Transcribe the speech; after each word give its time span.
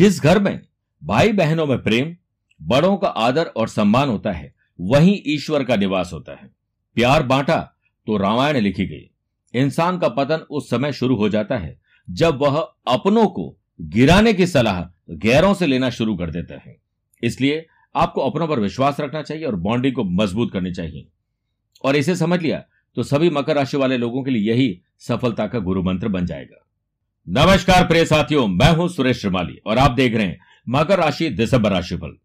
जिस 0.00 0.20
घर 0.22 0.38
में 0.38 0.60
भाई 1.02 1.32
बहनों 1.32 1.66
में 1.66 1.82
प्रेम, 1.82 2.14
बड़ों 2.60 2.96
का 2.96 3.08
आदर 3.08 3.46
और 3.46 3.68
सम्मान 3.68 4.08
होता 4.08 4.32
है, 4.32 4.54
वहीं 4.80 5.18
ईश्वर 5.26 5.64
का 5.64 5.76
निवास 5.76 6.10
होता 6.12 6.32
है। 6.32 6.50
प्यार 6.96 7.22
बांटा 7.22 7.58
तो 8.06 8.16
रामायण 8.16 8.56
लिखी 8.56 8.86
गई। 8.86 9.10
इंसान 9.54 9.98
का 9.98 10.08
पतन 10.08 10.46
उस 10.50 10.70
समय 10.70 10.92
शुरू 10.92 11.16
हो 11.16 11.28
जाता 11.28 11.56
है, 11.56 11.78
जब 12.10 12.38
वह 12.38 12.58
अपनों 12.86 13.26
को 13.26 13.58
गिराने 13.80 14.32
की 14.32 14.46
सलाह 14.46 14.82
गैरों 15.10 15.52
से 15.54 15.66
लेना 15.66 15.90
शुरू 15.90 16.16
कर 16.16 16.30
देता 16.30 16.58
है। 16.58 16.76
इसलिए 17.22 17.66
आपको 17.94 18.20
अपनों 18.20 18.48
पर 18.48 18.60
विश्वास 18.60 19.00
रखना 19.00 19.22
चाहिए 19.22 19.44
और 19.44 19.56
बॉन्डिंग 19.56 19.94
को 19.94 20.04
मज़बूत 20.04 20.52
करनी 20.52 20.72
चाहिए। 20.72 21.06
और 21.84 21.96
इसे 21.96 22.16
समझ 22.16 22.42
लिया 22.42 22.64
तो 22.96 23.02
सभी 23.02 23.30
मकर 23.30 23.56
राशि 23.56 23.76
वाले 23.76 23.98
लोगों 23.98 24.22
के 24.22 24.30
लिए 24.30 24.52
यही 24.52 24.80
सफलता 24.98 25.46
का 25.46 25.58
गुरु 25.58 25.82
मंत्र 25.82 26.08
बन 26.08 26.26
जाएगा। 26.26 26.66
नमस्कार 27.28 27.86
प्रिय 27.86 28.04
साथियों, 28.04 28.46
मैं 28.48 28.70
हूँ 28.70 28.88
सुरेश 28.88 29.20
श्रीमाली 29.20 29.60
और 29.66 29.78
आप 29.78 29.90
देख 29.90 30.14
रहे 30.14 30.26
हैं 30.26 30.38
मकर 30.68 30.98
राशि 30.98 31.28
दिसंबर 31.30 31.70
राशिफल। 31.70 32.16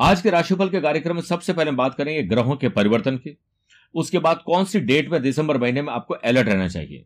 आज 0.00 0.20
के 0.20 0.30
राशिफल 0.30 0.68
के 0.68 0.80
कार्यक्रम 0.80 1.14
में 1.14 1.22
सबसे 1.22 1.52
पहले 1.52 1.70
बात 1.70 1.94
करेंगे 1.94 2.22
ग्रहों 2.22 2.56
के 2.56 2.68
परिवर्तन 2.68 3.16
की। 3.16 3.36
उसके 3.94 4.18
बाद 4.18 4.42
कौन 4.46 4.64
सी 4.64 4.80
डेट 4.80 5.10
में 5.10 5.22
दिसंबर 5.22 5.58
महीने 5.58 5.82
में 5.82 5.92
आपको 5.92 6.14
अलर्ट 6.14 6.48
रहना 6.48 6.68
चाहिए? 6.68 7.04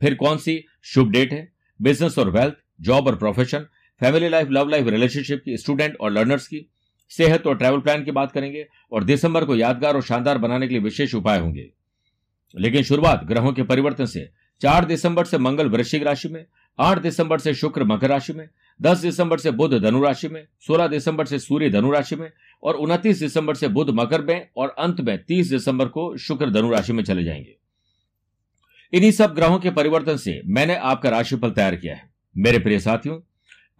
फिर 0.00 0.14
कौन 0.14 0.36
सी 0.36 0.64
शुभ 0.82 1.10
डेट 1.10 1.32
है? 1.32 1.52
बिज़नेस 1.82 2.18
और 2.18 2.30
वेल्थ, 2.30 2.54
जॉब 2.80 3.06
और 3.06 3.16
profession, 3.16 3.66
family 4.00 4.28
life, 4.28 4.48
love 4.50 4.68
life, 4.68 4.88
relationship 4.88 5.42
की, 5.44 5.56
स्टूडेंट 5.56 5.96
और 6.00 6.10
लर्नर्स 6.10 6.46
की। 6.46 6.66
सेहत 7.10 7.46
और 7.46 7.56
ट्रैवल 7.56 7.80
प्लान 7.80 8.04
की 8.04 8.10
बात 8.10 8.32
करेंगे 8.32 8.66
और 8.92 9.04
दिसंबर 9.04 9.44
को 9.44 9.56
यादगार 9.56 9.94
और 9.94 10.02
शानदार 10.02 10.38
बनाने 10.38 10.68
के 10.68 10.74
लिए 10.74 10.82
विशेष 10.82 11.14
उपाय 11.14 11.38
होंगे। 11.38 11.70
लेकिन 12.56 12.82
शुरुआत 12.82 13.24
ग्रहों 13.24 13.52
के 13.52 13.62
परिवर्तन 13.62 14.04
से, 14.04 14.30
चार 14.60 14.84
दिसंबर 14.84 15.24
से 15.24 15.38
मंगल 15.38 15.68
वृश्चिक 15.68 16.02
राशि 16.02 16.28
में 16.28 16.46
आठ 16.78 16.98
दिसंबर 16.98 17.38
से 17.38 17.54
शुक्र 17.54 17.84
मकर 17.84 18.08
राशि 18.08 18.32
में, 18.32 18.48
दस 18.82 18.98
दिसंबर 18.98 19.38
से 19.38 19.50
बुध 19.50 19.82
धनु 19.82 20.02
राशि 20.02 20.28
में, 20.28 20.46
सोलह 20.60 20.86
दिसंबर 20.86 21.24
से 21.24 21.38
सूर्य 21.38 21.70
धनु 21.70 21.90
राशि 21.90 22.16
में 22.16 22.32
और 22.62 22.74
उनतीस 22.74 23.18
दिसंबर 23.18 23.54
से 23.54 23.68
बुध 23.68 23.90
मकर 23.90 24.22
में 24.22 24.48
और 24.56 24.68
अंत 24.78 25.00
में 25.00 25.24
तीस 25.24 25.50
दिसंबर 25.50 25.86
को 25.86 26.16
शुक्र 26.16 26.50
धनु 26.50 26.70
राशि 26.70 26.92
में 26.92 27.04
चले 27.04 27.24
जाएँगे। 27.24 27.56
इन्हीं 28.92 29.10
सब 29.10 29.34
ग्रहों 29.34 29.58
के 29.58 29.70
परिवर्तन 29.70 30.16
से 30.16 30.42
मैंने 30.46 30.76
आपका 30.76 31.08
राशिफल 31.08 31.50
तैयार 31.50 31.76
किया 31.76 31.94
है। 31.94 32.10
मेरे 32.38 32.58
प्रिय 32.58 32.80
साथियों, 32.80 33.20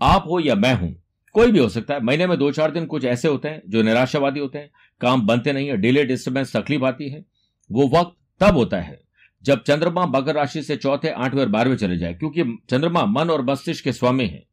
आप 0.02 0.24
हो 0.28 0.40
या 0.40 0.54
मैं 0.54 0.74
हूँ, 0.74 1.02
कोई 1.32 1.52
भी 1.52 1.58
हो 1.58 1.68
सकता 1.68 1.94
है। 1.94 2.02
महीने 2.02 2.26
में 2.26 2.38
दो 2.38 2.50
चार 2.50 2.70
दिन 2.70 2.86
कुछ 2.86 3.04
ऐसे 3.04 3.28
होते 3.28 3.48
हैं 3.48 3.62
जो 3.68 3.82
निराशावादी 3.82 4.40
होते 4.40 4.58
हैं, 4.58 4.70
काम 5.00 5.26
बनते 5.26 5.52
नहीं 5.52 5.68
है, 5.68 5.76
डिले, 5.76 6.04
डिस्टर्बेंस, 6.04 6.56
तकलीफ़ 6.56 6.84
आती 6.84 7.08
है। 7.08 7.24
वो 7.72 7.88
वक्त 7.88 8.44
तब 8.44 8.56
होता 8.56 8.80
है 8.80 9.05
जब 9.46 9.62
चंद्रमा 9.62 10.04
मकर 10.06 10.34
राशि 10.34 10.62
से 10.62 10.76
चौथे, 10.76 11.08
आठवें 11.08 11.40
और 11.40 11.48
बारहवें 11.48 11.76
चले 11.76 11.96
जाए, 11.98 12.14
क्योंकि 12.14 12.44
चंद्रमा 12.70 13.04
मन 13.06 13.30
और 13.30 13.44
मस्तिष्क 13.44 13.84
के 13.84 13.92
स्वामी 13.92 14.26
है, 14.26 14.44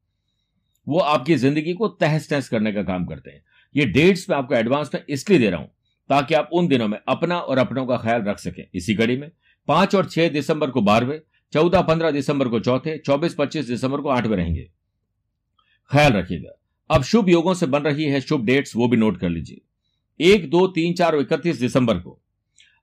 वो 0.88 1.00
आपकी 1.00 1.36
ज़िंदगी 1.36 1.74
को 1.74 1.88
तहस 1.88 2.30
तहस 2.30 2.50
करने 2.50 2.74
का 2.74 2.84
काम 2.84 3.06
करते 3.06 3.32
हैं। 3.32 3.44
ये 3.76 3.86
डेट्स 3.86 4.30
में 4.30 4.36
आपको 4.38 4.56
एडवांस 4.56 4.92
में 4.96 5.04
इसलिए 5.10 5.40
दे 5.40 5.50
रहा 5.50 5.60
हूँ, 5.60 5.70
ताकि 6.10 6.34
आप 6.34 6.50
उन 6.54 6.68
दिनों 6.68 6.88
में 6.88 6.98
अपना 7.08 7.40
और 7.40 7.58
अपनों 7.58 7.86
का 7.86 7.98
ख्याल 7.98 8.22
रख 8.22 8.40
सकें। 8.40 8.64
इसी 8.76 8.96
कड़ी 8.96 9.18
में, 9.18 9.30
पाँच 9.68 9.96
और 9.96 10.06
छह 10.06 10.30
दिसंबर 10.30 10.70
को 10.70 10.82
बारहवें, 10.82 11.20
चौदह, 11.54 11.82
पंद्रह 11.82 12.12
दिसंबर 12.12 12.48
को 12.48 12.60
चौथे, 12.60 12.98
चौबीस, 12.98 13.36
पच्चीस 13.36 13.68
दिसंबर 13.68 14.02
को 14.02 14.10
आठवें 14.10 14.38
रहेंगे। 14.38 14.70
ख्याल 15.92 16.14
रखिएगा। 16.14 16.58
अब 16.90 17.04
शुभ 17.04 17.30
योगों 17.30 17.54
से 17.54 17.66
बन 17.66 17.82
रही 17.82 18.06
है 18.06 18.22
शुभ 18.22 18.46
डेट्स, 18.46 18.76
वो 18.76 18.88
भी 18.88 18.98
नोट 18.98 19.20
कर 19.20 19.30
लीजिए। 19.30 19.62
एक, 20.20 20.50
दो, 20.50 20.68
तीन, 20.68 20.94
चार 20.94 21.16
और 21.16 21.22
इकतीस 21.22 21.60
दिसंबर 21.60 21.98
को 21.98 22.20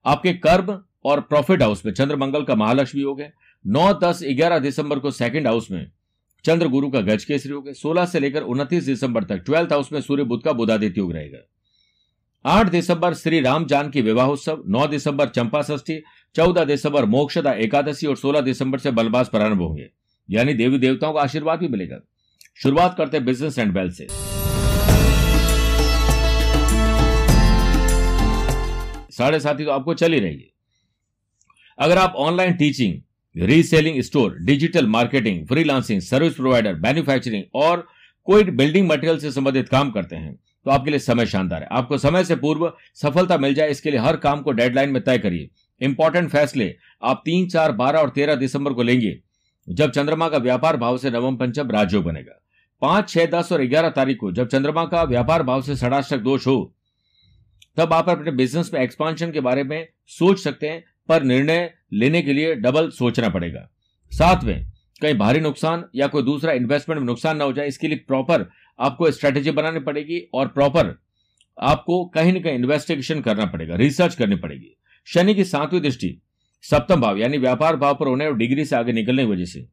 आपके 0.04 0.32
कर्म 0.34 0.78
और 1.04 1.20
प्रॉफिट 1.20 1.62
हाउस 1.62 1.84
में 1.86 1.92
चंद्र 1.92 2.16
मंगल 2.16 2.42
का 2.44 2.54
महालक्ष्मी 2.54 3.02
योग 3.02 3.20
है 3.20 3.32
नौ, 3.64 3.92
दस, 3.94 4.20
ग्यारह 4.24 4.58
दिसंबर 4.58 4.98
को 4.98 5.10
सेकंड 5.10 5.46
हाउस 5.46 5.70
में 5.70 5.90
चंद्र 6.44 6.68
गुरु 6.68 6.90
का 6.90 7.00
गज 7.00 7.24
केसरी 7.24 7.52
योग 7.52 7.66
है 7.68 7.74
सोलह 7.74 8.06
से 8.06 8.20
लेकर 8.20 8.42
उनतीस 8.42 8.84
दिसंबर 8.84 9.24
तक 9.24 9.42
ट्वेल्थ 9.46 9.72
हाउस 9.72 9.92
में 9.92 10.00
सूर्य 10.00 10.24
बुद्ध 10.24 10.42
का 10.44 10.52
बुधादित्य 10.52 11.00
योग 11.00 11.12
रहेगा। 11.12 11.38
आठ 12.44 12.68
दिसंबर 12.68 13.14
श्री 13.14 13.40
राम 13.40 13.64
जान 13.66 13.90
की 13.90 14.02
विवाह 14.02 14.26
उत्सव 14.26 14.62
नौ 14.66 14.86
दिसंबर 14.86 15.28
चंपा 15.28 15.62
षष्ठी, 15.62 16.00
चौदह 16.34 16.64
दिसंबर 16.64 17.04
मोक्षदा 17.04 17.52
एकादशी 17.52 18.06
और 18.06 18.16
सोलह 18.16 18.40
दिसंबर 18.40 18.78
से 18.78 18.90
बलबास 18.90 19.28
प्रारंभ 19.28 19.62
होंगे। 19.62 19.88
यानी 20.28 20.54
देवी 20.54 20.78
देवताओं 20.78 21.12
का 21.12 21.20
आशीर्वाद 21.20 21.58
भी 21.58 21.68
मिलेगा। 21.68 21.98
शुरुआत 22.62 22.94
करते 22.98 23.16
हैं 23.16 23.26
बिज़नेस 23.26 23.58
एंड 23.58 23.78
वेल्थ 23.78 23.94
से। 23.94 24.06
साढ़े 29.12 29.40
साथी 29.40 29.64
तो 29.64 29.70
आपको 29.70 29.94
चल 29.94 30.14
रही 30.14 30.36
है। 30.36 30.59
अगर 31.80 31.98
आप 31.98 32.14
online 32.18 32.52
teaching 32.52 33.42
reselling 33.42 34.00
store 34.02 34.36
digital 34.38 34.86
marketing 34.86 35.46
freelancing 35.46 36.00
service 36.00 36.34
provider 36.34 36.74
manufacturing 36.76 37.44
और 37.54 37.86
कोई 38.26 38.44
बिल्डिंग 38.44 38.88
मटेरियल 38.88 39.18
से 39.18 39.30
संबंधित 39.32 39.68
काम 39.68 39.90
करते 39.90 40.16
हैं 40.16 40.34
तो 40.34 40.70
आपके 40.70 40.90
लिए 40.90 40.98
समय 40.98 41.26
शानदार 41.26 41.62
है। 41.62 41.68
आपको 41.72 41.98
समय 41.98 42.24
से 42.24 42.36
पूर्व 42.36 42.72
सफलता 42.94 43.38
मिल 43.38 43.54
जाए, 43.54 43.70
इसके 43.70 43.90
लिए 43.90 44.00
हर 44.00 44.16
काम 44.16 44.40
को 44.42 44.52
डेडलाइन 44.52 44.90
में 44.90 45.02
तय 45.02 45.18
करिए। 45.18 45.48
इंपॉर्टेंट 45.80 46.28
फैसले 46.30 46.74
आप 47.02 47.22
तीन, 47.24 47.48
चार, 47.48 47.72
बारह 47.72 47.98
और 47.98 48.08
तेरह 48.10 48.34
दिसंबर 48.34 48.72
को 48.72 48.82
लेंगे, 48.82 49.16
जब 49.68 49.90
चंद्रमा 49.90 50.28
का 50.28 50.38
व्यापार 50.38 50.76
भाव 50.76 50.98
से 50.98 51.10
नवम 51.10 51.36
पंचम 51.36 51.70
राजयोग 51.70 52.04
बनेगा। 52.04 52.40
पाँच, 52.82 53.08
छह, 53.08 53.26
दस 53.28 53.52
और 53.52 53.64
ग्यारह 53.64 53.88
तारीख 53.90 54.18
को 54.18 54.32
जब 54.32 54.48
चंद्रमा 54.48 54.84
का 54.84 55.02
व्यापार 55.04 55.42
भाव 55.42 55.62
से 55.62 55.76
षडाष्टक 55.76 56.18
दोष 56.18 56.46
हो, 56.46 56.72
तब 57.76 57.92
आप 57.92 58.08
अपने 58.08 58.30
बिज़नेस 58.32 58.70
में 58.74 58.80
एक्सपांशन 58.80 59.32
के 59.32 59.40
बारे 59.40 59.64
में 59.64 59.88
सोच 60.10 60.38
सकते 60.38 60.68
हैं 60.68 60.84
पर 61.08 61.22
निर्णय 61.22 61.72
लेने 61.92 62.22
के 62.22 62.32
लिए 62.32 62.54
डबल 62.54 62.90
सोचना 62.90 63.28
पड़ेगा। 63.28 63.68
साथ 64.12 64.44
में, 64.44 64.66
कहीं 65.02 65.14
भारी 65.14 65.40
नुकसान 65.40 65.84
या 65.94 66.06
कोई 66.06 66.22
दूसरा 66.22 66.52
इन्वेस्टमेंट 66.52 67.00
में 67.00 67.06
नुकसान 67.06 67.36
ना 67.36 67.44
हो 67.44 67.52
जाए, 67.52 67.68
इसके 67.68 67.88
लिए 67.88 68.04
प्रॉपर 68.08 68.48
आपको 68.78 69.10
स्ट्रेटेजी 69.10 69.50
बनानी 69.50 69.80
पड़ेगी 69.80 70.20
और 70.34 70.48
प्रॉपर 70.48 70.94
आपको 71.58 72.04
कहीं 72.06 72.32
ना 72.32 72.40
कहीं 72.40 72.54
इन्वेस्टिगेशन 72.54 73.20
करना 73.20 73.46
पड़ेगा 73.46 73.76
रिसर्च 73.76 74.14
करनी 74.14 74.36
पड़ेगी। 74.36 74.76
शनि 75.08 75.34
की 75.34 75.44
सातवीं 75.44 75.80
दृष्टि, 75.80 76.16
सप्तम 76.64 77.00
भाव, 77.00 77.18
यानी 77.18 77.38
व्यापार 77.38 77.76
भाव 77.76 77.94
पर 77.94 78.06
होने 78.06 78.26
और 78.26 78.36
डिग्री 78.36 78.64
से 78.64 78.76
आगे 78.76 78.92
निकलने 78.92 79.24
की 79.24 79.30
वजह 79.30 79.44
से। 79.44 79.66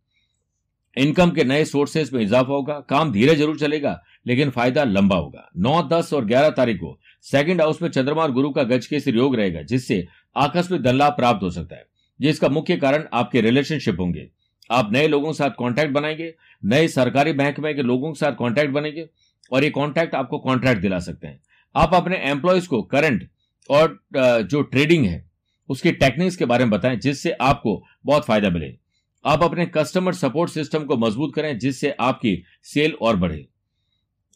इनकम 0.97 1.31
के 1.31 1.43
नए 1.43 1.65
सोर्सेज 1.65 2.13
में 2.13 2.21
इजाफा 2.21 2.53
होगा, 2.53 2.79
काम 2.79 3.11
धीरे 3.11 3.35
ज़रूर 3.35 3.57
चलेगा, 3.59 3.99
लेकिन 4.27 4.49
फ़ायदा 4.49 4.83
लंबा 4.83 5.15
होगा। 5.15 5.49
नौ, 5.57 5.81
दस 5.83 6.13
और 6.13 6.25
ग्यारह 6.25 6.49
तारीख 6.49 6.77
को 6.77 6.99
सेकंड 7.23 7.61
हाउस 7.61 7.81
में 7.81 7.89
चंद्रमा 7.89 8.23
और 8.23 8.31
गुरु 8.31 8.49
का 8.49 8.63
गज 8.63 8.85
के 8.85 9.11
योग 9.11 9.35
रहेगा, 9.35 9.61
जिससे 9.61 10.07
आकस्मिक 10.35 10.87
लाभ 10.87 11.13
प्राप्त 11.13 11.43
हो 11.43 11.49
सकता 11.49 11.75
है। 11.75 11.85
जिसका 12.21 12.49
मुख्य 12.49 12.77
कारण 12.77 13.07
आपके 13.13 13.41
रिलेशनशिप 13.41 13.99
होंगे। 13.99 14.29
आप 14.71 14.89
नए 14.93 15.07
लोगों 15.07 15.27
के 15.27 15.33
साथ 15.33 15.49
कांटेक्ट 15.49 15.91
बनाएँगे, 15.91 16.33
नए 16.65 16.87
सरकारी 16.87 17.33
महकमे 17.33 17.73
के 17.73 17.81
लोगों 17.81 18.13
के 18.13 18.19
साथ 18.19 18.31
कांटेक्ट 18.31 18.71
बनेंगे 18.71 19.09
और 19.51 19.63
ये 19.63 19.69
कॉन्टैक्ट 19.69 20.15
आपको 20.15 20.39
कॉन्ट्रैक्ट 20.39 20.81
दिला 20.81 20.99
सकते 20.99 21.27
हैं। 21.27 21.41
आप 21.75 21.93
अपने 21.93 22.17
एम्प्लॉयज़ 22.17 22.67
को 22.67 22.81
करंट 22.81 23.29
और 23.69 23.99
जो 24.43 24.61
ट्रेडिंग 24.61 25.05
है, 25.05 25.29
उसकी 25.69 25.91
टेक्निक्स 25.91 26.35
के 26.35 26.45
बारे 26.45 26.65
में 26.65 26.71
बताएँ, 26.71 26.95
जिससे 26.95 27.31
आपको 27.31 27.83
बहुत 28.05 28.25
फ़ायदा 28.25 28.49
मिले। 28.49 28.77
आप 29.25 29.43
अपने 29.43 29.65
कस्टमर 29.65 30.13
सपोर्ट 30.13 30.51
सिस्टम 30.51 30.83
को 30.83 30.97
मज़बूत 30.97 31.35
करें, 31.35 31.57
जिससे 31.59 31.91
आपकी 31.99 32.43
सेल 32.63 32.93
और 33.01 33.15
बढ़े। 33.15 33.47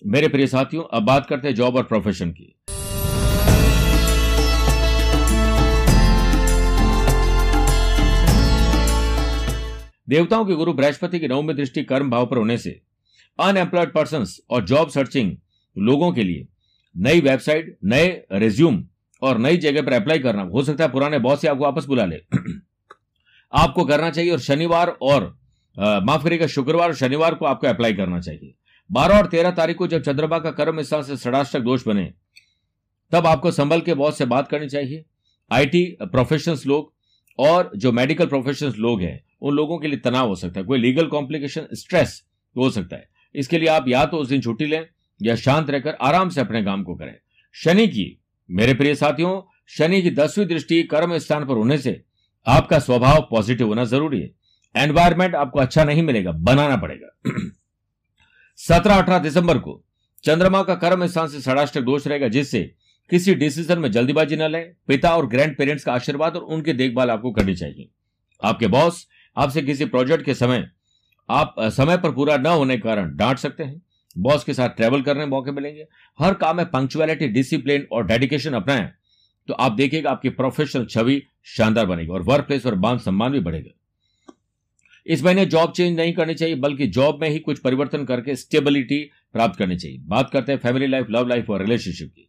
मेरे 0.06 0.28
प्रिय 0.28 0.48
साथियों, 0.48 0.84
अब 0.94 1.04
बात 1.04 1.26
करते 1.26 1.48
हैं 1.48 1.56
जॉब 1.56 1.76
और 1.76 1.84
प्रोफेशन 1.84 2.32
की। 2.32 2.56
देवताओं 10.10 10.46
के 10.46 10.54
गुरु 10.54 10.74
बृहस्पति 10.74 11.20
की 11.20 11.28
नवमी 11.28 11.54
दृष्टि 11.54 11.84
कर्म 11.84 12.10
भाव 12.10 12.26
पर 12.26 12.38
होने 12.38 12.58
से 12.58 12.82
अनएम्प्लॉयड 13.40 13.94
पर्सन 13.94 14.26
और 14.50 14.66
जॉब 14.66 14.90
सर्चिंग 14.90 15.38
लोगों 15.78 16.12
के 16.12 16.24
लिए 16.24 16.48
नई 16.98 17.22
वेबसाइट 17.22 17.78
नए 17.84 18.26
रेज्यूम 18.32 18.86
और 19.22 19.38
नई 19.38 19.58
जगह 19.58 19.82
पर 19.82 19.94
अप्लाई 19.94 20.20
करना 20.20 20.42
हो 20.42 20.64
सकता 20.64 20.84
है। 20.84 20.92
पुराने 20.92 21.20
बॉस 21.20 21.42
से 21.42 21.48
आपको 21.48 21.64
वापस 21.64 21.86
बुला 21.86 22.06
ले। 22.06 22.16
आपको 23.54 23.86
करना 23.86 24.10
चाहिए 24.10 24.32
और 24.32 24.40
शनिवार 24.40 24.88
और 24.88 25.40
माफ़ 25.80 26.24
करिएगा, 26.24 26.48
शुक्रवार 26.48 26.88
और 26.88 26.96
शनिवार 26.96 27.36
को 27.36 27.46
आपको 27.46 27.68
अप्लाई 27.68 27.94
करना 27.94 28.20
चाहिए। 28.20 28.54
बारह 28.92 29.18
और 29.18 29.26
तेरह 29.26 29.52
तारीख 29.52 29.78
को 29.78 29.88
जब 29.88 30.02
चंद्रमा 30.02 30.40
का 30.40 30.52
कर्म 30.52 30.82
स्थान 30.82 31.04
से 31.04 31.18
षडाष्टक 31.18 31.60
दोष 31.60 31.88
बने, 31.88 32.14
तब 33.12 33.28
आपको 33.28 33.52
संभल 33.52 33.82
के 33.82 33.94
बॉस 33.94 34.18
से 34.18 34.26
बात 34.26 34.48
करनी 34.48 34.70
चाहिए। 34.70 35.06
आईटी 35.52 35.98
प्रोफेशनल्स 36.02 36.68
लोग 36.68 36.94
और 37.40 37.72
जो 37.76 37.92
मेडिकल 37.92 38.26
प्रोफेशनल्स 38.26 38.78
लोग 38.78 39.02
हैं 39.02 39.24
उन 39.42 39.56
लोगों 39.56 39.80
के 39.80 39.88
लिए 39.88 40.00
तनाव 40.00 40.28
हो 40.28 40.36
सकता 40.36 40.60
है, 40.60 40.66
कोई 40.66 40.80
लीगल 40.80 41.08
कॉम्प्लिकेशन 41.08 41.68
स्ट्रेस 41.74 42.24
हो 42.58 42.70
सकता 42.70 42.96
है। 42.96 43.10
इसके 43.36 43.58
लिए 43.58 43.68
आप 43.68 43.86
या 43.88 44.06
तो 44.06 44.18
उस 44.18 44.28
दिन 44.28 44.42
छुट्टी 44.42 44.66
लें 44.66 44.88
या 45.22 45.36
शांत 45.36 45.70
रहकर 45.70 45.94
आराम 45.94 46.30
से 46.30 46.42
अपने 46.42 46.64
काम 46.64 46.84
को 46.84 46.96
करें। 46.96 47.16
शनि 47.54 47.88
की, 47.88 48.22
मेरे 48.52 48.74
प्रिय 48.74 48.96
साथियों, 48.96 49.42
शनि 49.68 50.02
की 50.02 50.12
दसवीं 50.12 50.46
दृष्टि 50.46 50.84
कर्म 50.84 51.18
स्थान 51.18 51.46
पर 51.46 51.54
होने 51.54 51.78
से 51.78 52.04
आपका 52.48 52.80
स्वभाव 52.80 53.28
पॉजिटिव 53.32 53.68
होना 53.68 53.84
ज़रूरी 53.84 54.22
है। 54.22 54.32
एनवायरमेंट 54.76 55.36
आपको 55.36 55.60
अच्छा 55.60 55.84
नहीं 55.84 56.04
मिलेगा, 56.04 56.32
बनाना 56.32 56.78
पड़ेगा। 56.78 57.32
सत्रह 58.56 58.96
अठारह 58.96 59.20
दिसंबर 59.20 59.58
को 59.58 59.84
चंद्रमा 60.24 60.64
का 60.64 60.76
कर्म 60.76 61.06
स्थान 61.06 61.28
से 61.28 61.42
षडाष्टक 61.42 61.82
दोष 61.82 62.08
रहेगा, 62.08 62.28
जिससे 62.28 62.76
किसी 63.10 63.36
डिसीज़न 63.36 63.80
में 63.80 63.92
जल्दीबाजी 63.92 64.36
न 64.36 64.42
लें। 64.42 64.74
पिता 64.88 65.16
और 65.16 65.28
ग्रैंड 65.28 65.58
पेरेंट्स 65.58 65.84
का 65.84 65.94
आशीर्वाद 65.94 66.36
और 66.36 66.42
उनकी 66.42 66.74
देखभाल 66.74 67.10
आपको 67.10 67.32
करनी 67.32 67.56
चाहिए। 67.56 67.90
आपके 68.44 68.68
बॉस 68.68 69.08
आपसे 69.38 69.62
किसी 69.62 69.86
प्रोजेक्ट 69.86 70.26
के 70.26 70.34
समय, 70.34 70.70
आप 71.30 71.56
समय 71.60 71.98
पर 71.98 72.12
पूरा 72.12 72.38
न 72.38 72.46
होने 72.48 72.76
के 72.78 72.82
कारण 72.82 73.16
डांट 73.18 73.38
सकते 73.38 73.64
हैं। 73.64 73.82
बॉस 74.16 74.44
के 74.44 74.54
साथ 74.54 74.70
ट्रेवल 74.70 75.02
करने 75.02 75.26
मौके 75.26 75.52
मिलेंगे। 75.52 75.86
हर 76.20 76.34
काम 76.34 76.58
में 76.58 76.66
पंक्चुअलिटी 76.66 77.28
डिसिप्लिन 77.30 77.88
और 77.92 78.06
डेडिकेशन 78.08 78.54
अपनाएँ 78.54 78.92
तो 79.48 79.54
आप 79.56 79.72
देखिएगा 79.72 80.10
आपकी 80.12 80.30
प्रोफेशनल 80.32 80.86
छवि 80.86 81.22
शानदार 81.48 81.86
बनेगी 81.86 82.10
और 82.10 82.22
वर्क 82.22 82.46
प्लेस 82.46 82.66
और 82.66 82.76
मान 82.76 82.98
सम्मान 82.98 83.32
भी 83.32 83.40
बढ़ेगा। 83.40 83.72
इस 85.06 85.24
महीने 85.24 85.46
जॉब 85.46 85.72
चेंज 85.72 85.96
नहीं 85.98 86.14
करनी 86.14 86.34
चाहिए, 86.34 86.56
बल्कि 86.56 86.88
जॉब 86.88 87.22
में 87.22 87.30
ही 87.30 87.40
कुछ 87.40 87.60
परिवर्तन 87.60 88.04
करके 88.06 88.36
स्टेबिलिटी 88.36 89.00
प्राप्त 89.34 89.58
करनी 89.60 89.78
चाहिए। 89.78 89.98
बात 90.00 90.30
करते 90.30 90.52
हैं 90.52 90.60
फैमिली 90.60 90.88
लाइफ 90.88 91.08
लव 91.10 91.28
लाइफ 91.28 91.50
और 91.50 91.62
रिलेशनशिप 91.62 92.10
की। 92.10 92.28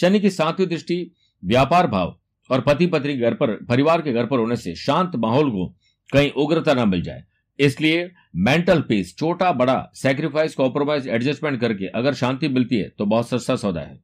शनि 0.00 0.20
की 0.20 0.30
सातवीं 0.30 0.66
दृष्टि, 0.66 1.10
व्यापार 1.42 1.86
भाव 1.86 2.16
और 2.50 2.60
पति 2.60 2.86
पत्नी 2.86 3.16
घर 3.16 3.34
पर, 3.34 3.54
परिवार 3.64 4.02
के 4.02 4.12
घर 4.12 4.26
पर 4.26 4.38
होने 4.38 4.56
से 4.56 4.74
शांत 4.76 5.16
माहौल 5.16 5.50
को 5.50 5.66
कहीं 6.10 6.30
उग्रता 6.32 6.74
न 6.74 6.88
मिल 6.88 7.02
जाए। 7.02 7.24
इसलिए 7.58 8.10
मेंटल 8.38 8.80
पीस 8.80 9.16
छोटा 9.18 9.50
बड़ा 9.52 9.90
सेक्रीफाइस 9.94 10.54
कॉम्प्रोमाइज 10.54 11.08
एडजस्टमेंट 11.08 11.60
करके 11.60 11.86
अगर 11.88 12.14
शांति 12.14 12.48
मिलती 12.48 12.76
है 12.76 12.88
तो 12.88 13.06
बहुत 13.06 13.28
सस्ता 13.28 13.56
सौदा 13.56 13.80
है। 13.80 13.98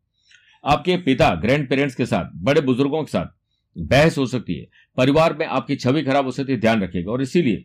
आपके 0.64 0.96
पिता 0.98 1.28
ग्रैंड 1.36 1.68
पेरेंट्स 1.68 1.94
के 1.94 2.06
साथ, 2.06 2.30
बड़े 2.34 2.60
बुज़ुर्गों 2.60 3.02
के 3.02 3.10
साथ 3.10 3.26
बहस 3.76 4.18
हो 4.18 4.26
सकती 4.26 4.54
है। 4.54 4.66
परिवार 4.98 5.36
में 5.36 5.46
आपकी 5.46 5.76
छवि 5.76 6.02
खराब 6.02 6.24
हो 6.24 6.30
सकती 6.30 6.52
है, 6.52 6.58
ध्यान 6.60 6.82
रखिएगा। 6.82 7.12
और 7.12 7.22
इसीलिए 7.22 7.64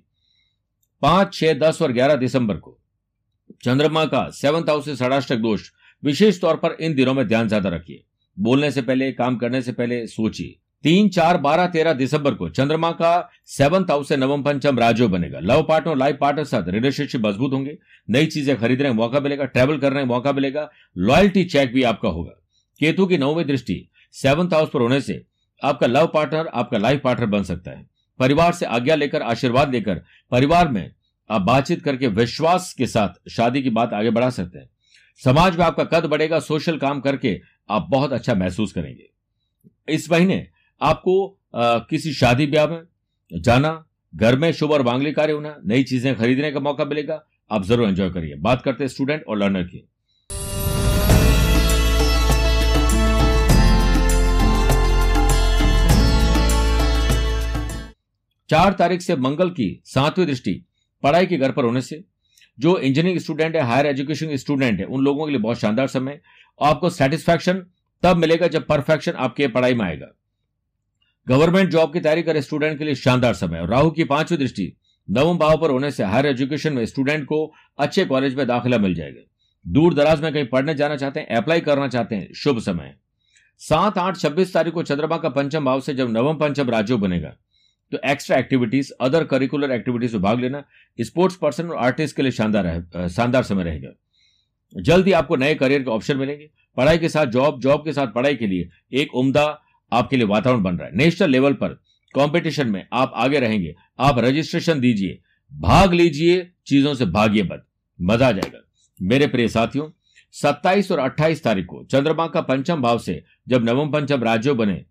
पाँच, 1.01 1.33
छह, 1.33 1.53
दस 1.55 1.81
और 1.81 1.91
ग्यारह 1.91 2.15
दिसंबर 2.15 2.57
को 2.57 2.77
चंद्रमा 3.63 4.05
का 4.05 4.27
सेवंथ 4.31 4.69
हाउस 4.69 4.85
से 4.85 4.95
षडाष्टक 4.95 5.37
दोष 5.37 5.69
विशेष 6.03 6.41
तौर 6.41 6.55
पर 6.55 6.77
इन 6.81 6.95
दिनों 6.95 7.13
में 7.13 7.27
ध्यान 7.27 7.47
ज़्यादा 7.47 7.69
रखिए। 7.69 8.03
बोलने 8.39 8.71
से 8.71 8.81
पहले, 8.81 9.12
काम 9.12 9.38
करने 9.38 9.62
से 9.62 9.71
पहले 9.71 10.07
सोचिए। 10.07 10.56
तीन, 10.83 11.09
चार, 11.09 11.38
बारह, 11.38 11.65
तेरह 11.68 11.94
दिसंबर 11.94 12.33
को 12.33 12.50
चंद्रमा 12.50 12.91
का 12.91 13.30
सेवंथ 13.45 13.86
हाउस 13.86 14.09
से 14.09 14.18
नवम 14.18 14.44
पंचम 14.44 14.80
राजो 14.80 15.07
बनेगा। 15.07 15.39
लव 15.39 15.63
पार्टनर 15.63 15.95
लाइफ 15.95 16.18
पार्टनर 16.21 16.44
साथ 16.44 16.63
रिलेशनशिप 16.68 17.21
मज़बूत 17.21 17.53
होंगे। 17.53 17.77
नई 18.09 18.25
चीज़ें 18.25 18.57
खरीदने 18.57 18.88
का 18.88 18.94
मौका 18.94 19.19
मिलेगा। 19.19 19.45
ट्रेवल 19.45 19.77
करने 19.77 20.00
का 20.00 20.06
मौका 20.06 20.33
मिलेगा। 20.33 20.69
लॉयल्टी 20.97 21.44
चेक 21.44 21.74
भी 21.74 21.83
आपका 21.83 22.09
होगा। 22.09 22.31
केतु 22.80 23.06
की 23.06 23.18
नौवीं 23.18 23.45
दृष्टि 23.45 23.89
सेवंथ 24.12 24.53
हाउस 24.53 24.69
पर 24.69 24.81
होने 24.81 25.01
से 25.01 25.25
आपका 25.63 25.88
लव 25.88 26.12
पार्टनर 26.13 26.47
आपका 26.47 26.77
लाइफ 26.77 27.01
पार्टनर 27.03 27.25
बन 27.25 27.44
सकता 27.44 27.71
है। 27.71 27.88
परिवार 28.19 28.53
से 28.53 28.65
आज्ञा 28.65 28.95
लेकर, 28.95 29.21
आशीर्वाद 29.21 29.71
लेकर, 29.71 30.01
परिवार 30.31 30.68
में 30.68 30.92
आप 31.30 31.42
बातचीत 31.42 31.81
करके 31.81 32.07
विश्वास 32.07 32.74
के 32.77 32.88
साथ 32.88 33.30
शादी 33.30 33.62
की 33.62 33.69
बात 33.69 33.94
आगे 33.94 34.09
बढ़ा 34.09 34.30
सकते 34.30 34.59
हैं। 34.59 34.69
समाज 35.21 35.57
में 35.57 35.63
आपका 35.66 35.83
कद 35.86 36.06
बढ़ेगा 36.06 36.39
सोशल 36.39 36.77
काम 36.77 37.00
करके 37.01 37.39
आप 37.69 37.88
बहुत 37.92 38.13
अच्छा 38.13 38.33
महसूस 38.36 38.71
करेंगे। 38.74 39.10
इस 39.88 40.12
महीने 40.12 40.48
आपको 40.81 41.16
आ, 41.56 41.77
किसी 41.80 42.13
शादी 42.13 42.45
ब्याह 42.48 42.68
में 42.68 42.81
जाना 43.31 43.71
घर 44.13 44.36
में 44.36 44.51
शुभ 44.54 44.71
और 44.71 44.81
मांगलिक 44.83 45.16
कार्य 45.16 45.33
होना 45.33 45.56
नई 45.66 45.83
चीज़ें 45.83 46.16
खरीदने 46.16 46.51
का 46.51 46.60
मौका 46.60 46.86
मिलेगा 46.86 47.21
आप 47.51 47.63
ज़रूर 47.66 47.88
एंजॉय 47.88 48.10
करिए। 48.10 48.36
बात 48.38 48.62
करते 48.62 48.83
हैं 48.83 48.89
स्टूडेंट 48.89 49.24
और 49.24 49.38
लर्नर 49.38 49.63
की। 49.63 49.88
चार 58.50 58.74
तारीख 58.74 59.01
से 59.01 59.16
मंगल 59.18 59.50
की 59.51 59.69
सातवीं 59.86 60.25
दृष्टि 60.25 60.54
पढ़ाई 61.04 61.25
के 61.25 61.38
घर 61.38 61.51
पर 61.51 61.63
होने 61.63 61.81
से 61.81 62.04
जो 62.59 62.77
इंजीनियरिंग 62.77 63.19
स्टूडेंट 63.19 63.56
है 63.56 63.61
हायर 63.61 63.85
एजुकेशन 63.85 64.35
स्टूडेंट 64.35 64.79
है, 64.79 64.85
उन 64.85 65.03
लोगों 65.03 65.25
के 65.25 65.31
लिए 65.31 65.41
बहुत 65.41 65.59
शानदार 65.59 65.88
समय। 65.88 66.19
और 66.59 66.69
आपको 66.69 66.89
सेटिस्फैक्शन 66.89 67.65
तब 68.03 68.17
मिलेगा 68.17 68.47
जब 68.47 68.65
परफेक्शन 68.67 69.11
आपके 69.11 69.47
पढ़ाई 69.47 69.73
में 69.73 69.85
आएगा। 69.85 70.07
गवर्नमेंट 71.27 71.69
जॉब 71.69 71.94
की 71.94 72.00
तैयारी 72.00 72.23
करे 72.23 72.41
स्टूडेंट 72.41 72.77
के 72.79 72.85
लिए 72.85 72.95
शानदार 72.95 73.33
समय। 73.33 73.59
और 73.59 73.69
राहु 73.69 73.91
की 73.91 74.03
पांचवी 74.03 74.38
दृष्टि, 74.38 74.73
नवम 75.07 75.38
भाव 75.38 75.57
पर 75.61 75.69
होने 75.69 75.91
से 75.91 76.03
हायर 76.03 76.25
एजुकेशन 76.25 76.73
में 76.73 76.85
स्टूडेंट 76.85 77.25
को 77.25 77.53
अच्छे 77.79 78.06
कॉलेज 78.06 78.35
में 78.35 78.47
दाखिला 78.47 78.77
मिल 78.77 78.95
जाएगा। 78.95 79.21
दूर 79.65 79.94
दराज 79.94 80.21
में 80.21 80.33
कहीं 80.33 80.45
पढ़ने 80.45 80.73
जाना 80.75 80.95
चाहते 80.95 81.19
हैं 81.19 81.27
अप्लाई 81.27 81.61
करना 81.61 81.88
चाहते 81.88 82.15
हैं, 82.15 82.33
शुभ 82.33 82.59
समय। 82.59 82.95
सात 83.61 83.97
आठ 83.97 84.17
छब्बीस 84.17 84.53
तारीख 84.53 84.73
को 84.73 84.83
चंद्रमा 84.83 85.17
का 85.17 85.29
पंचम 85.29 85.65
भाव 85.65 85.81
से 85.81 85.94
जब 85.94 86.09
नवम 86.09 86.38
पंचम 86.38 86.69
राज्यो 86.69 86.97
बनेगा 86.97 87.35
तो 87.91 88.00
extra 88.06 88.38
activities 88.38 88.91
other 89.01 89.24
curricular 89.24 89.71
activities 89.71 90.13
में 90.13 90.21
भाग 90.21 90.39
लेना 90.39 90.63
स्पोर्ट्स 91.00 91.36
पर्सन 91.36 91.69
और 91.69 91.77
आर्टिस्ट 91.77 92.15
के 92.15 92.21
लिए 92.21 92.31
शानदार 92.31 93.09
शानदार 93.09 93.44
समय 93.44 93.63
रहेगा। 93.63 93.94
जल्द 94.75 95.06
ही 95.06 95.12
आपको 95.12 95.36
नए 95.36 95.56
करियर 95.56 95.83
के 95.83 95.89
ऑप्शन 95.89 96.18
मिलेंगे। 96.18 96.50
पढ़ाई 96.77 96.97
के 96.97 97.09
साथ 97.09 97.25
जॉब 97.25 97.59
जॉब 97.62 97.86
के 97.86 97.94
साथ 97.94 98.07
पढ़ाई 98.07 98.36
के 98.36 98.47
लिए 98.47 98.69
एक 98.94 99.15
उम्दा 99.15 99.45
आपके 99.91 100.18
लिए 100.18 100.25
वातावरण 100.25 100.63
बन 100.63 100.77
रहा 100.77 100.88
है। 100.88 100.95
नेशनल 100.95 101.30
लेवल 101.30 101.53
पर 101.53 101.69
कंपटीशन 102.15 102.68
में 102.68 102.86
आप 102.94 103.12
आगे 103.15 103.39
रहेंगे। 103.39 103.75
आप 104.00 104.19
रजिस्ट्रेशन 104.19 104.80
दीजिए। 104.80 105.19
भाग 105.51 105.94
लीजिए, 105.94 106.51
चीज़ों 106.68 106.94
से 106.94 107.06
भागिए 107.06 107.44
बद 107.44 107.63
मज़ा 108.00 108.27
आ 108.27 108.31
जाएगा। 108.31 108.59
मेरे 109.00 109.27
प्रिय 109.27 109.47
साथियों 109.47 109.89
27 110.33 110.92
और 110.92 111.00
28 111.00 111.44
तारीख 111.44 111.65
को 111.65 111.83
चंद्रमा 111.83 112.27
का 112.27 112.42
पंचम 112.42 112.81
भाव 112.81 113.00
से 113.00 113.24
जब 113.47 113.63
नवम 113.63 113.92
पंचम 113.92 114.24
राज्यों 114.24 114.57
बने 114.57 114.83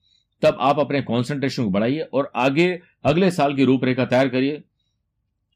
तब 0.43 0.59
आप 0.61 0.79
अपने 0.79 1.01
कॉन्सेंट्रेशन 1.03 1.65
को 1.65 1.71
बढ़ाइए 1.71 2.01
और 2.01 2.31
आगे, 2.37 2.81
अगले 3.05 3.31
साल 3.31 3.55
की 3.55 3.65
रूपरेखा 3.65 4.05
तैयार 4.05 4.29
करिए। 4.29 4.63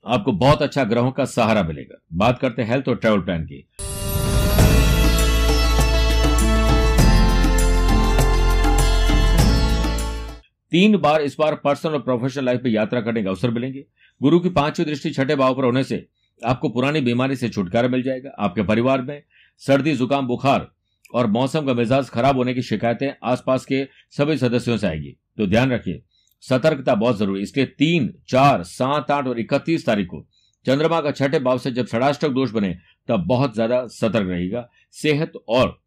आपको 0.06 0.32
बहुत 0.32 0.62
अच्छा 0.62 0.84
ग्रहों 0.84 1.11
का 1.11 1.25
सहारा 1.25 1.62
मिलेगा। 1.62 2.00
बात 2.12 2.38
करते 2.38 2.62
हैं 2.62 2.70
हेल्थ 2.70 2.88
और 2.88 2.96
ट्रेवल 2.96 3.20
प्लान 3.20 3.44
की। 3.44 3.67
तीन 10.70 10.96
बार 10.96 11.23
इस 11.23 11.37
बार 11.38 11.55
पर्सनल 11.55 11.93
और 11.93 12.00
प्रोफेशनल 12.00 12.44
लाइफ 12.44 12.61
में 12.64 12.70
यात्रा 12.70 13.00
करने 13.00 13.23
का 13.23 13.31
अवसर 13.31 13.50
मिलेंगे। 13.50 13.85
गुरु 14.23 14.40
की 14.40 14.49
पांचवी 14.49 14.85
दृष्टि 14.87 15.11
छठे 15.11 15.35
भाव 15.35 15.55
पर 15.55 15.64
होने 15.64 15.85
से 15.85 16.06
आपको 16.46 16.69
पुरानी 16.69 17.00
बीमारी 17.00 17.37
से 17.37 17.49
छुटकारा 17.49 17.88
मिल 17.88 18.02
जाएगा। 18.02 18.31
आपके 18.38 18.62
परिवार 18.62 19.02
में 19.02 19.23
सर्दी, 19.62 19.96
जुकाम, 19.96 20.26
बुखार 20.26 20.70
और 21.12 21.26
मौसम 21.29 21.67
का 21.67 21.75
मिजाज 21.75 22.09
खराब 22.11 22.37
होने 22.37 22.55
की 22.55 22.62
शिकायतें 22.62 23.12
आसपास 23.25 23.64
के 23.64 23.85
सभी 24.11 24.37
सदस्यों 24.38 24.76
से 24.76 24.87
आएगी। 24.87 25.17
तो 25.38 25.47
ध्यान 25.47 25.73
रखिए, 25.73 26.03
सतर्कता 26.43 26.94
बहुत 26.94 27.19
ज़रूरी 27.19 27.43
इसलिए 27.43 27.67
तीन, 27.69 28.12
चार, 28.29 28.62
सात, 28.64 29.11
आठ 29.11 29.26
और 29.26 29.41
इकतीस 29.41 29.87
तारीख 29.87 30.06
को 30.06 30.26
चंद्रमा 30.67 31.00
का 31.00 31.11
छठे 31.11 31.38
भाव 31.40 31.59
से 31.59 31.71
जब 31.71 31.87
षडाष्टक 31.87 32.28
दोष 32.31 32.50
बने, 32.50 32.76
तब 33.09 33.25
बहुत 33.26 33.54
ज़्यादा 33.54 33.87
सतर्क 33.90 34.28
रहेगा 34.28 34.69
सेहत 34.95 35.33
और 35.49 35.78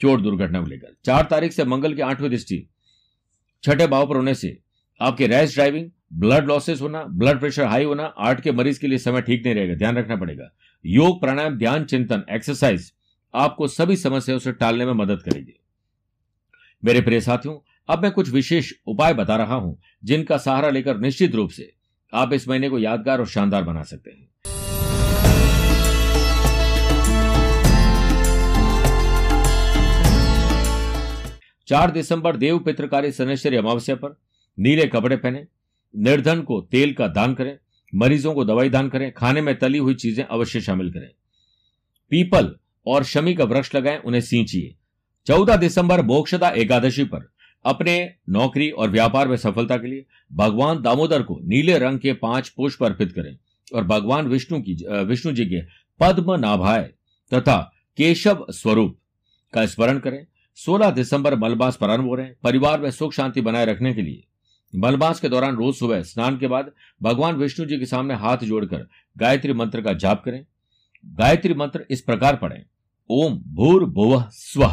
चोट 0.00 0.20
दुर्घटना 0.20 0.60
को 0.60 0.66
लेकर। 0.66 0.94
चार 1.04 1.26
तारीख 1.30 1.52
से 1.52 1.64
मंगल 1.64 1.94
की 1.94 2.02
आठवीं 2.02 2.30
दृष्टि, 2.30 2.66
छठे 3.64 3.86
भाव 3.86 4.06
पर 4.08 4.16
होने 4.16 4.34
से 4.34 4.56
आपके 5.00 5.26
रैश 5.26 5.54
ड्राइविंग, 5.54 5.90
ब्लड 6.14 6.46
लॉसेस 6.46 6.80
होना, 6.80 7.02
ब्लड 7.04 7.40
प्रेशर 7.40 7.64
हाई 7.64 7.84
होना 7.84 8.04
आर्ट 8.04 8.40
के 8.40 8.52
मरीज़ 8.52 8.80
के 8.80 8.86
लिए 8.86 8.98
समय 9.00 9.22
ठीक 9.22 9.44
नहीं 9.44 9.54
रहेगा। 9.54 9.74
ध्यान 9.74 9.96
रखना 9.96 10.16
पड़ेगा। 10.16 10.50
योग, 10.84 11.20
प्राणायाम, 11.20 11.56
ध्यान, 11.58 11.84
चिंतन, 11.84 12.24
एक्सरसाइज 12.30 12.92
आपको 13.34 13.68
सभी 13.68 13.96
समस्याओं 13.96 14.38
से 14.38 14.52
टालने 14.52 14.86
में 14.86 14.92
मदद 14.92 15.22
करेगी। 15.22 15.60
मेरे 16.84 17.00
प्रिय 17.00 17.20
साथियों, 17.20 17.58
अब 17.88 18.02
मैं 18.02 18.10
कुछ 18.12 18.28
विशेष 18.28 18.72
उपाय 18.86 19.14
बता 19.14 19.36
रहा 19.36 19.54
हूँ, 19.54 19.78
जिनका 20.04 20.36
सहारा 20.36 20.70
लेकर 20.70 20.98
निश्चित 20.98 21.34
रूप 21.34 21.50
से 21.50 21.72
आप 22.12 22.32
इस 22.32 22.48
महीने 22.48 22.68
को 22.68 22.78
यादगार 22.78 23.20
और 23.20 23.26
शानदार 23.26 23.62
बना 23.62 23.82
सकते 23.82 24.10
हैं। 24.10 24.30
चार 31.68 31.90
दिसंबर 31.90 32.36
देव 32.36 32.58
पित्रकारी 32.58 33.12
शनेश्वरी 33.12 33.56
अमावस्या 33.56 33.94
पर 33.96 34.16
नीले 34.58 34.86
कपड़े 34.86 35.16
पहने, 35.16 35.46
निर्धन 35.94 36.42
को 36.42 36.60
तेल 36.60 36.92
का 36.92 37.08
दान 37.08 37.34
करें, 37.34 37.58
मरीजों 37.94 38.34
को 38.34 38.44
दवाई 38.44 38.68
दान 38.68 38.88
करें, 38.88 39.12
खाने 39.12 39.40
में 39.40 39.58
तली 39.58 39.78
हुई 39.78 39.94
चीज़ें 39.94 40.24
अवश्य 40.24 40.60
शामिल 40.60 40.92
करें। 40.92 41.10
पीपल 42.10 42.56
और 42.86 43.04
शमी 43.04 43.34
का 43.34 43.44
वृक्ष 43.44 43.74
लगाएँ, 43.74 43.98
उन्हें 43.98 44.20
सींचिए। 44.20 44.74
चौदह 45.26 45.56
दिसंबर, 45.56 46.02
मोक्षदा 46.02 46.48
एकादशी 46.48 47.04
पर। 47.04 47.30
अपने 47.64 48.14
नौकरी 48.28 48.70
और 48.70 48.90
व्यापार 48.90 49.28
में 49.28 49.36
सफलता 49.36 49.76
के 49.76 49.86
लिए 49.86 50.04
भगवान 50.32 50.80
दामोदर 50.82 51.22
को 51.22 51.38
नीले 51.42 51.78
रंग 51.78 51.98
के 51.98 52.12
पाँच 52.12 52.48
पुष्प 52.48 52.82
अर्पित 52.84 53.12
करें 53.12 53.36
और 53.74 53.84
भगवान 53.84 54.26
विष्णु 54.26 54.60
की 54.60 54.74
विष्णु 55.04 55.32
जी 55.32 55.44
के 55.46 55.60
पद्म 56.00 56.34
नाभाय 56.34 56.82
तथा 57.32 57.58
केशव 57.98 58.44
स्वरूप 58.50 58.98
का 59.52 59.66
स्मरण 59.66 59.98
करें। 59.98 60.26
16 60.58 60.90
दिसंबर, 60.90 61.36
मलबास 61.36 61.76
प्रारंभ 61.76 62.04
हो 62.04 62.14
रहे 62.14 62.26
हैं। 62.26 62.36
परिवार 62.42 62.80
में 62.80 62.90
सुख 62.90 63.12
शांति 63.12 63.40
बनाए 63.40 63.64
रखने 63.64 63.92
के 63.94 64.02
लिए। 64.02 64.24
मलबास 64.72 65.20
के 65.20 65.28
दौरान 65.28 65.56
रोज 65.56 65.74
सुबह 65.74 66.02
स्नान 66.02 66.38
के 66.38 66.46
बाद 66.46 66.70
भगवान 67.02 67.34
विष्णु 67.34 67.66
जी 67.66 67.78
के 67.78 67.86
सामने 67.86 68.14
हाथ 68.14 68.38
जोड़कर 68.38 68.86
गायत्री 69.16 69.52
मंत्र 69.52 69.82
का 69.82 69.92
जाप 69.92 70.22
करें। 70.24 70.44
गायत्री 71.04 71.54
मंत्र 71.54 71.84
इस 71.90 72.00
प्रकार 72.00 72.36
पढ़ें। 72.36 72.62
ओम 73.10 73.34
भूर 73.54 73.84
भुव 73.86 74.22
स्व। 74.30 74.66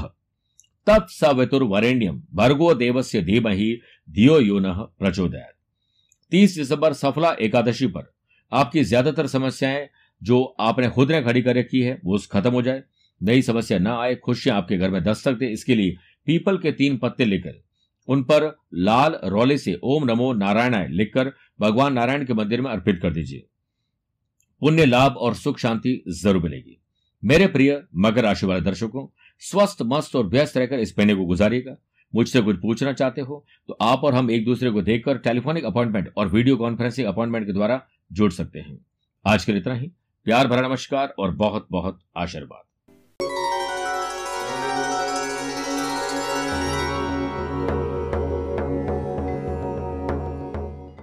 तत्सवितुर्वरेण्यम 0.88 2.22
भर्गो 2.34 2.74
देवस्य 2.74 3.22
धीमहि 3.22 3.80
धियो 4.10 4.40
यो 4.40 4.60
न 4.60 4.74
प्रचोदयात। 5.00 5.54
तीस 6.32 6.56
दिसंबर 6.58 6.94
सफला 6.94 7.36
एकादशी 7.42 7.88
पर 7.88 8.12
आपकी 8.52 8.84
ज़्यादातर 8.84 9.28
समस्याएँ 9.28 9.88
जो 10.22 10.44
आपने 10.60 10.90
खुद 10.90 11.12
ने 11.12 11.22
खड़ी 11.22 11.42
कर 11.42 11.56
रखी 11.56 11.82
है, 11.82 12.00
वो 12.06 12.20
खत्म 12.32 12.52
हो 12.52 12.62
जाए। 12.62 12.84
नई 13.22 13.42
समस्या 13.42 13.78
ना 13.80 14.00
आए, 14.02 14.16
खुशियाँ 14.16 14.58
आपके 14.58 14.78
घर 14.78 14.90
में 14.90 15.04
दस्तक 15.04 15.34
दे। 15.34 15.48
इसके 15.48 15.76
लिए 15.76 15.96
पीपल 16.28 16.58
के 16.58 16.72
तीन 16.72 16.98
पत्ते 16.98 17.26
लेकर 17.26 17.62
उन 18.08 18.24
पर 18.24 18.44
लाल 18.74 19.20
रौले 19.26 19.58
से 19.58 19.80
ओम 19.84 20.06
नमो 20.06 20.32
नारायण 20.34 20.76
लिखकर 20.92 21.32
भगवान 21.60 21.94
नारायण 21.94 22.26
के 22.26 22.34
मंदिर 22.34 22.62
में 22.62 22.70
अर्पित 22.72 23.00
कर 23.02 23.14
दीजिए। 23.14 23.46
पुण्य, 24.62 24.86
लाभ 24.86 25.18
और 25.18 25.34
सुख 25.36 25.58
शांति 25.58 26.02
ज़रूर 26.12 26.44
मिलेगी। 26.44 26.78
मेरे 27.24 27.48
प्रिय 27.48 27.82
मगर 27.98 28.24
राशि 28.24 28.46
वाले 28.46 28.62
दर्शकों, 28.62 29.08
स्वस्थ, 29.42 29.82
मस्त 29.84 30.16
और 30.16 30.28
व्यस्त 30.28 30.58
रहकर 30.58 30.80
इस 30.80 30.98
महीने 30.98 31.16
को 31.16 31.26
गुजारिएगा। 31.26 31.76
मुझसे 32.14 32.42
कुछ 32.42 32.56
पूछना 32.62 32.94
चाहते 32.94 33.22
हो 33.22 33.44
तो 33.70 33.78
आप 33.82 34.04
और 34.04 34.16
हम 34.16 34.32
एक 34.32 34.46
दूसरे 34.46 34.72
को 34.72 34.82
देखकर 34.82 35.18
टेलीफोनिक 35.20 35.66
अपॉइंटमेंट 35.66 36.12
और 36.18 36.28
वीडियो 36.28 36.56
कॉन्फ्रेंसिंग 36.58 37.08
अपॉइंटमेंट 37.08 37.46
के 37.46 37.54
द्वारा 37.54 37.82
जुड़ 38.12 38.32
सकते 38.32 38.60
हैं। 38.60 38.80
आज 39.26 39.46
के 39.46 39.52
लिए 39.52 39.62
इतना 39.62 39.74
ही। 39.74 39.92
प्यार 40.26 40.48
भरा 40.48 40.68
नमस्कार 40.68 41.14
और 41.20 41.36
बहुत 41.36 41.68
बहुत 41.72 42.00
आशीर्वाद। 42.18 42.69